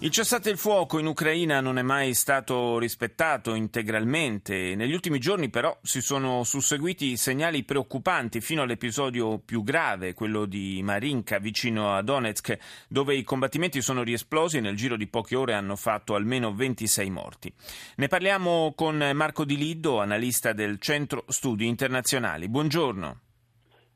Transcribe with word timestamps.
Il 0.00 0.10
cessate 0.10 0.50
il 0.50 0.58
fuoco 0.58 0.98
in 0.98 1.06
Ucraina 1.06 1.62
non 1.62 1.78
è 1.78 1.82
mai 1.82 2.12
stato 2.12 2.78
rispettato 2.78 3.54
integralmente. 3.54 4.74
Negli 4.74 4.92
ultimi 4.92 5.18
giorni 5.18 5.48
però 5.48 5.74
si 5.80 6.02
sono 6.02 6.44
susseguiti 6.44 7.16
segnali 7.16 7.64
preoccupanti 7.64 8.42
fino 8.42 8.60
all'episodio 8.60 9.38
più 9.38 9.62
grave, 9.62 10.12
quello 10.12 10.44
di 10.44 10.82
Marinka 10.84 11.38
vicino 11.38 11.94
a 11.94 12.02
Donetsk, 12.02 12.58
dove 12.88 13.14
i 13.14 13.22
combattimenti 13.22 13.80
sono 13.80 14.02
riesplosi 14.02 14.58
e 14.58 14.60
nel 14.60 14.76
giro 14.76 14.98
di 14.98 15.06
poche 15.06 15.34
ore 15.34 15.54
hanno 15.54 15.76
fatto 15.76 16.14
almeno 16.14 16.54
26 16.54 17.08
morti. 17.08 17.50
Ne 17.96 18.06
parliamo 18.06 18.74
con 18.76 18.98
Marco 19.14 19.44
Di 19.46 19.56
Liddo, 19.56 20.00
analista 20.00 20.52
del 20.52 20.78
Centro 20.78 21.24
Studi 21.28 21.66
Internazionali. 21.66 22.48
Buongiorno. 22.48 23.20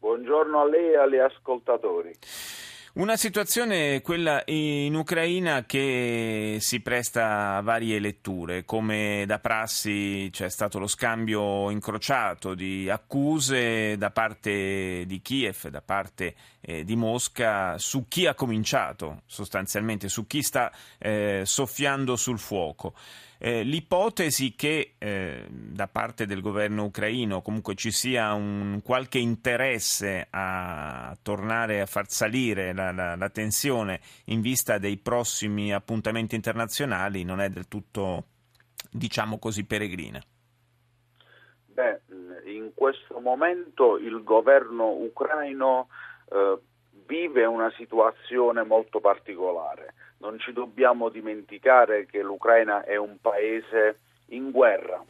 Buongiorno 0.00 0.60
a 0.60 0.68
lei 0.68 0.90
e 0.90 0.96
agli 0.98 1.18
ascoltatori. 1.18 2.12
Una 2.96 3.16
situazione, 3.16 4.02
quella 4.02 4.44
in 4.46 4.94
Ucraina, 4.94 5.64
che 5.64 6.58
si 6.60 6.78
presta 6.78 7.56
a 7.56 7.60
varie 7.60 7.98
letture. 7.98 8.64
Come 8.64 9.24
da 9.26 9.40
prassi 9.40 10.28
c'è 10.30 10.48
stato 10.48 10.78
lo 10.78 10.86
scambio 10.86 11.70
incrociato 11.70 12.54
di 12.54 12.88
accuse 12.88 13.96
da 13.96 14.12
parte 14.12 15.02
di 15.06 15.20
Kiev, 15.22 15.70
da 15.70 15.82
parte 15.82 16.36
eh, 16.60 16.84
di 16.84 16.94
Mosca, 16.94 17.76
su 17.78 18.06
chi 18.06 18.26
ha 18.26 18.34
cominciato 18.34 19.22
sostanzialmente, 19.26 20.08
su 20.08 20.28
chi 20.28 20.42
sta 20.42 20.70
eh, 20.98 21.42
soffiando 21.44 22.14
sul 22.14 22.38
fuoco. 22.38 22.94
Eh, 23.46 23.62
l'ipotesi 23.62 24.54
che 24.54 24.94
eh, 24.96 25.46
da 25.50 25.86
parte 25.86 26.24
del 26.24 26.40
governo 26.40 26.84
ucraino 26.84 27.42
comunque 27.42 27.74
ci 27.74 27.90
sia 27.90 28.32
un 28.32 28.80
qualche 28.82 29.18
interesse 29.18 30.28
a 30.30 31.14
tornare 31.20 31.82
a 31.82 31.84
far 31.84 32.08
salire 32.08 32.72
la, 32.72 32.90
la, 32.90 33.16
la 33.16 33.28
tensione 33.28 34.00
in 34.28 34.40
vista 34.40 34.78
dei 34.78 34.96
prossimi 34.96 35.74
appuntamenti 35.74 36.34
internazionali 36.34 37.22
non 37.22 37.42
è 37.42 37.50
del 37.50 37.68
tutto, 37.68 38.24
diciamo 38.90 39.38
così, 39.38 39.66
peregrina. 39.66 40.22
Beh, 41.66 42.00
in 42.46 42.70
questo 42.74 43.20
momento 43.20 43.98
il 43.98 44.22
governo 44.22 44.88
ucraino 44.88 45.88
eh, 46.32 46.58
vive 47.06 47.44
una 47.44 47.70
situazione 47.76 48.62
molto 48.64 49.00
particolare 49.00 49.92
non 50.18 50.38
ci 50.38 50.52
dobbiamo 50.52 51.08
dimenticare 51.08 52.06
che 52.06 52.22
l'Ucraina 52.22 52.84
è 52.84 52.96
un 52.96 53.16
paese 53.20 53.98
in 54.28 54.50
guerra. 54.50 55.02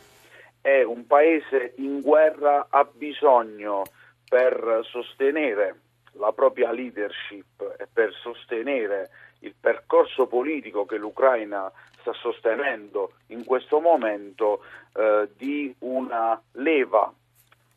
È 0.61 0.83
un 0.83 1.07
paese 1.07 1.75
in 1.77 2.01
guerra, 2.01 2.67
ha 2.71 2.89
bisogno 2.91 3.83
per 4.29 4.81
sostenere 4.85 5.81
la 6.13 6.33
propria 6.33 6.73
leadership 6.73 7.77
e 7.79 7.87
per 7.93 8.13
sostenere 8.13 9.11
il 9.41 9.55
percorso 9.59 10.27
politico 10.27 10.87
che 10.87 10.97
l'Ucraina 10.97 11.71
sta 12.01 12.13
sostenendo 12.13 13.13
in 13.29 13.45
questo 13.45 13.81
momento 13.81 14.63
eh, 14.95 15.29
di 15.37 15.75
una 15.81 16.41
leva 16.53 17.13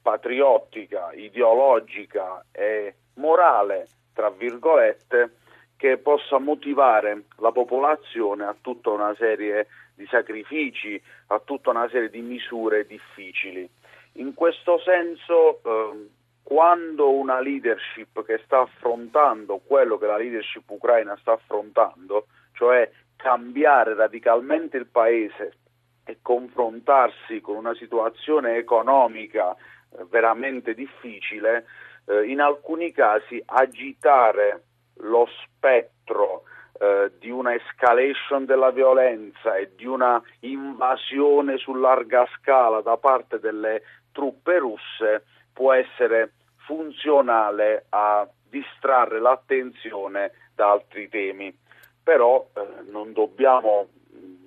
patriottica, 0.01 1.11
ideologica 1.13 2.43
e 2.51 2.95
morale, 3.15 3.87
tra 4.13 4.29
virgolette, 4.29 5.31
che 5.77 5.97
possa 5.97 6.39
motivare 6.39 7.23
la 7.37 7.51
popolazione 7.51 8.45
a 8.45 8.55
tutta 8.59 8.89
una 8.89 9.15
serie 9.15 9.67
di 9.93 10.05
sacrifici, 10.07 11.01
a 11.27 11.39
tutta 11.39 11.69
una 11.69 11.87
serie 11.89 12.09
di 12.09 12.21
misure 12.21 12.85
difficili. 12.85 13.69
In 14.13 14.33
questo 14.33 14.79
senso, 14.79 15.61
eh, 15.63 16.09
quando 16.41 17.11
una 17.11 17.39
leadership 17.39 18.25
che 18.25 18.39
sta 18.43 18.61
affrontando 18.61 19.61
quello 19.65 19.97
che 19.97 20.07
la 20.07 20.17
leadership 20.17 20.69
ucraina 20.69 21.15
sta 21.17 21.33
affrontando, 21.33 22.27
cioè 22.53 22.89
cambiare 23.15 23.93
radicalmente 23.93 24.77
il 24.77 24.87
paese 24.87 25.57
e 26.05 26.17
confrontarsi 26.21 27.41
con 27.41 27.57
una 27.57 27.75
situazione 27.75 28.55
economica 28.55 29.51
eh, 29.53 30.05
veramente 30.09 30.73
difficile, 30.73 31.65
eh, 32.05 32.23
in 32.25 32.39
alcuni 32.39 32.91
casi 32.91 33.41
agitare 33.45 34.63
lo 34.99 35.27
spettro 35.43 36.43
eh, 36.79 37.11
di 37.19 37.29
una 37.29 37.55
escalation 37.55 38.45
della 38.45 38.71
violenza 38.71 39.55
e 39.55 39.71
di 39.75 39.85
una 39.85 40.21
invasione 40.41 41.57
su 41.57 41.73
larga 41.73 42.27
scala 42.35 42.81
da 42.81 42.97
parte 42.97 43.39
delle 43.39 43.81
truppe 44.11 44.57
russe 44.59 45.25
può 45.53 45.73
essere 45.73 46.33
funzionale 46.57 47.85
a 47.89 48.27
distrarre 48.49 49.19
l'attenzione 49.19 50.31
da 50.53 50.71
altri 50.71 51.09
temi. 51.09 51.55
Però 52.03 52.47
eh, 52.53 52.91
non 52.91 53.13
dobbiamo 53.13 53.87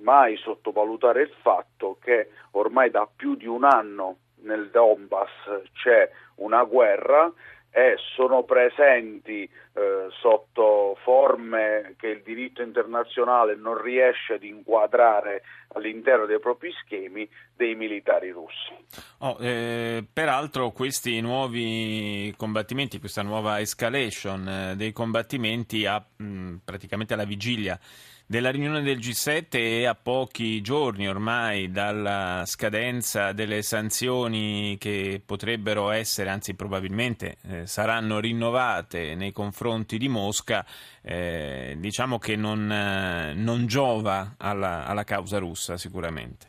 mai 0.01 0.37
sottovalutare 0.37 1.23
il 1.23 1.35
fatto 1.43 1.99
che 2.01 2.31
ormai 2.53 2.91
da 2.91 3.09
più 3.15 3.35
di 3.35 3.47
un 3.47 3.65
anno 3.65 4.19
nel 4.43 4.71
Donbass 4.71 5.31
c'è 5.75 6.11
una 6.37 6.65
guerra 6.65 7.31
e 7.71 7.97
sono 8.17 8.43
presenti 8.43 9.43
eh, 9.45 10.09
sotto 10.21 10.97
forme 11.03 11.95
che 11.97 12.09
il 12.09 12.23
diritto 12.23 12.63
internazionale 12.63 13.55
non 13.55 13.81
riesce 13.81 14.35
ad 14.35 14.43
inquadrare 14.43 15.43
all'interno 15.75 16.27
dei 16.27 16.41
propri 16.41 16.73
schemi 16.83 17.29
dei 17.55 17.77
militari 17.77 18.31
russi. 18.31 18.75
Oh, 19.19 19.37
eh, 19.41 20.05
peraltro 20.13 20.71
questi 20.73 21.21
nuovi 21.21 22.35
combattimenti, 22.37 22.99
questa 22.99 23.23
nuova 23.23 23.61
escalation 23.61 24.49
eh, 24.49 24.77
dei 24.77 24.93
combattimenti 24.93 25.87
ha 25.87 26.05
mh, 26.17 26.57
praticamente 26.65 27.15
alla 27.15 27.25
vigilia 27.25 27.79
della 28.31 28.53
riunione 28.53 28.83
del 28.83 28.99
G7 28.99 29.57
e 29.57 29.87
a 29.87 29.97
pochi 29.97 30.61
giorni 30.61 31.09
ormai 31.09 31.69
dalla 31.73 32.45
scadenza 32.47 33.33
delle 33.33 33.61
sanzioni 33.63 34.77
che 34.79 35.21
potrebbero 35.27 35.91
essere, 35.91 36.31
anzi 36.31 36.55
probabilmente 36.55 37.39
eh, 37.43 37.67
saranno 37.67 38.21
rinnovate 38.21 39.17
nei 39.17 39.33
confronti 39.33 39.99
di 39.99 40.07
Mosca, 40.07 40.65
eh, 41.03 41.75
diciamo 41.77 42.19
che 42.19 42.37
non, 42.37 42.71
eh, 42.71 43.35
non 43.35 43.67
giova 43.67 44.37
alla, 44.39 44.87
alla 44.87 45.03
causa 45.03 45.39
russa 45.41 45.77
sicuramente. 45.77 46.47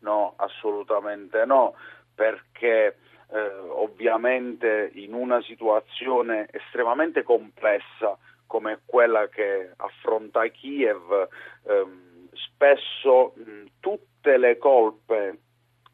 No, 0.00 0.34
assolutamente 0.36 1.46
no, 1.46 1.76
perché 2.14 2.98
eh, 3.32 3.38
ovviamente 3.70 4.90
in 4.96 5.14
una 5.14 5.40
situazione 5.40 6.46
estremamente 6.50 7.22
complessa 7.22 8.18
come 8.46 8.80
quella 8.84 9.28
che 9.28 9.72
affronta 9.76 10.46
Kiev, 10.48 11.28
ehm, 11.64 12.28
spesso 12.32 13.32
mh, 13.36 13.64
tutte 13.80 14.36
le 14.36 14.58
colpe 14.58 15.38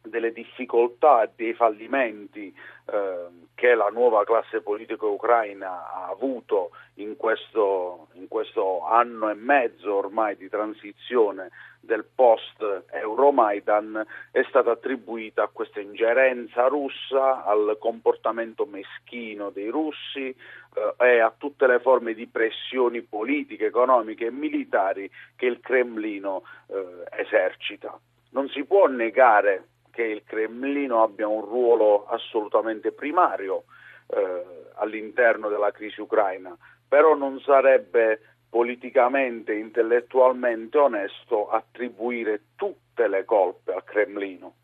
delle 0.02 0.32
difficoltà 0.32 1.22
e 1.22 1.30
dei 1.36 1.54
fallimenti 1.54 2.54
eh, 2.86 3.26
che 3.54 3.74
la 3.74 3.88
nuova 3.88 4.24
classe 4.24 4.60
politica 4.60 5.06
ucraina 5.06 5.92
ha 5.92 6.08
avuto 6.08 6.70
in 6.94 7.16
questo, 7.16 8.08
in 8.14 8.28
questo 8.28 8.84
anno 8.84 9.30
e 9.30 9.34
mezzo 9.34 9.94
ormai 9.94 10.36
di 10.36 10.48
transizione 10.48 11.50
del 11.80 12.04
post 12.14 12.84
Euromaidan 12.90 14.04
è 14.30 14.42
stata 14.48 14.70
attribuita 14.70 15.44
a 15.44 15.50
questa 15.52 15.80
ingerenza 15.80 16.66
russa, 16.68 17.44
al 17.44 17.76
comportamento 17.78 18.66
meschino 18.66 19.50
dei 19.50 19.68
russi 19.68 20.28
eh, 20.28 20.94
e 20.98 21.20
a 21.20 21.34
tutte 21.36 21.66
le 21.66 21.80
forme 21.80 22.14
di 22.14 22.26
pressioni 22.26 23.02
politiche, 23.02 23.66
economiche 23.66 24.26
e 24.26 24.30
militari 24.30 25.10
che 25.36 25.46
il 25.46 25.60
Cremlino 25.60 26.42
eh, 26.68 27.04
esercita. 27.20 27.98
Non 28.30 28.48
si 28.48 28.64
può 28.64 28.86
negare 28.86 29.66
che 29.92 30.02
il 30.02 30.24
Cremlino 30.24 31.02
abbia 31.02 31.28
un 31.28 31.42
ruolo 31.42 32.06
assolutamente 32.06 32.90
primario 32.90 33.64
eh, 34.08 34.70
all'interno 34.76 35.48
della 35.48 35.70
crisi 35.70 36.00
ucraina, 36.00 36.56
però 36.88 37.14
non 37.14 37.38
sarebbe 37.40 38.20
politicamente, 38.48 39.54
intellettualmente 39.54 40.78
onesto 40.78 41.48
attribuire 41.48 42.40
tutte 42.56 43.06
le 43.06 43.24
colpe 43.24 43.72
al 43.72 43.84
Cremlino. 43.84 44.54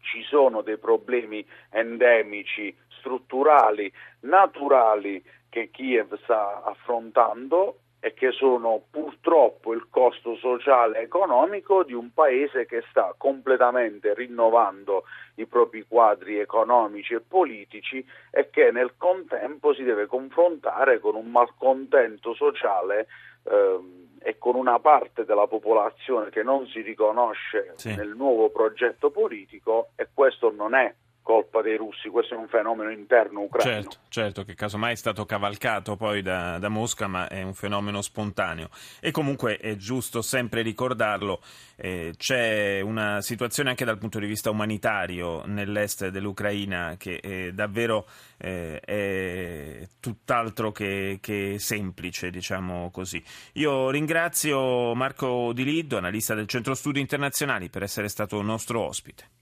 Ci 0.00 0.22
sono 0.22 0.62
dei 0.62 0.78
problemi 0.78 1.46
endemici, 1.70 2.76
strutturali, 2.98 3.92
naturali 4.20 5.22
che 5.48 5.70
Kiev 5.70 6.18
sta 6.22 6.62
affrontando 6.64 7.78
e 8.04 8.14
che 8.14 8.32
sono 8.32 8.82
purtroppo 8.90 9.72
il 9.72 9.86
costo 9.88 10.34
sociale 10.34 10.98
e 10.98 11.02
economico 11.02 11.84
di 11.84 11.92
un 11.92 12.12
paese 12.12 12.66
che 12.66 12.82
sta 12.90 13.14
completamente 13.16 14.12
rinnovando 14.12 15.04
i 15.36 15.46
propri 15.46 15.86
quadri 15.86 16.40
economici 16.40 17.14
e 17.14 17.20
politici 17.20 18.04
e 18.32 18.50
che 18.50 18.72
nel 18.72 18.94
contempo 18.96 19.72
si 19.72 19.84
deve 19.84 20.06
confrontare 20.06 20.98
con 20.98 21.14
un 21.14 21.30
malcontento 21.30 22.34
sociale 22.34 23.06
ehm, 23.44 24.18
e 24.18 24.36
con 24.36 24.56
una 24.56 24.80
parte 24.80 25.24
della 25.24 25.46
popolazione 25.46 26.30
che 26.30 26.42
non 26.42 26.66
si 26.66 26.80
riconosce 26.80 27.74
sì. 27.76 27.94
nel 27.94 28.16
nuovo 28.16 28.50
progetto 28.50 29.10
politico 29.10 29.90
e 29.94 30.08
questo 30.12 30.50
non 30.50 30.74
è 30.74 30.92
colpa 31.22 31.62
dei 31.62 31.76
russi, 31.76 32.08
questo 32.08 32.34
è 32.34 32.36
un 32.36 32.48
fenomeno 32.48 32.90
interno 32.90 33.42
ucraino. 33.42 33.82
Certo, 33.82 33.96
certo 34.08 34.44
che 34.44 34.54
casomai 34.54 34.92
è 34.92 34.96
stato 34.96 35.24
cavalcato 35.24 35.96
poi 35.96 36.20
da, 36.20 36.58
da, 36.58 36.68
Mosca, 36.68 37.06
ma 37.06 37.28
è 37.28 37.42
un 37.42 37.54
fenomeno 37.54 38.02
spontaneo. 38.02 38.68
E 39.00 39.10
comunque 39.12 39.56
è 39.56 39.76
giusto 39.76 40.20
sempre 40.20 40.62
ricordarlo, 40.62 41.40
eh, 41.76 42.12
c'è 42.16 42.80
una 42.80 43.20
situazione 43.20 43.70
anche 43.70 43.84
dal 43.84 43.98
punto 43.98 44.18
di 44.18 44.26
vista 44.26 44.50
umanitario 44.50 45.44
nell'est 45.46 46.08
dell'Ucraina 46.08 46.96
che 46.98 47.18
è 47.20 47.52
davvero 47.52 48.06
eh, 48.38 48.80
è 48.80 49.88
tutt'altro 50.00 50.72
che, 50.72 51.18
che 51.20 51.56
semplice, 51.58 52.30
diciamo 52.30 52.90
così. 52.90 53.22
Io 53.54 53.90
ringrazio 53.90 54.94
Marco 54.94 55.52
Di 55.52 55.64
Liddo, 55.64 55.96
analista 55.96 56.34
del 56.34 56.48
Centro 56.48 56.74
Studi 56.74 57.00
Internazionali, 57.00 57.70
per 57.70 57.84
essere 57.84 58.08
stato 58.08 58.42
nostro 58.42 58.80
ospite. 58.80 59.40